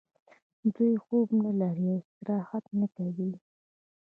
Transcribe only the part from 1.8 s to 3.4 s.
او استراحت نه کوي